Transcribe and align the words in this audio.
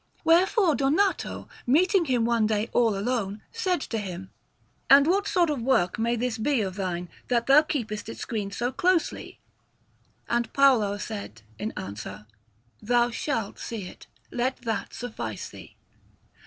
Wherefore 0.23 0.73
Donato, 0.73 1.47
meeting 1.67 2.05
him 2.05 2.25
one 2.25 2.47
day 2.47 2.71
all 2.73 2.97
alone, 2.97 3.43
said 3.51 3.79
to 3.81 3.99
him: 3.99 4.31
"And 4.89 5.05
what 5.05 5.27
sort 5.27 5.51
of 5.51 5.61
work 5.61 5.99
may 5.99 6.15
this 6.15 6.39
be 6.39 6.61
of 6.61 6.73
thine, 6.73 7.07
that 7.27 7.45
thou 7.45 7.61
keepest 7.61 8.09
it 8.09 8.17
screened 8.17 8.55
so 8.55 8.71
closely?" 8.71 9.39
And 10.27 10.51
Paolo 10.53 10.97
said 10.97 11.43
in 11.59 11.71
answer: 11.77 12.25
"Thou 12.81 13.11
shalt 13.11 13.59
see 13.59 13.83
it. 13.85 14.07
Let 14.31 14.63
that 14.63 14.95
suffice 14.95 15.49
thee." 15.49 15.75